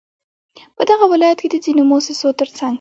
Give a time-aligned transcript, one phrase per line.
[0.75, 2.69] په دغه ولايت كې د ځينو مؤسسو ترڅنگ